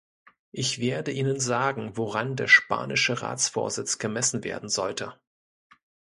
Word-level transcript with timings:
Ich 0.51 0.79
werde 0.81 1.11
Ihnen 1.11 1.39
sagen, 1.39 1.95
woran 1.95 2.35
der 2.35 2.47
spanische 2.47 3.21
Ratsvorsitz 3.21 3.99
gemessen 3.99 4.43
werden 4.43 4.67
sollte. 4.67 5.13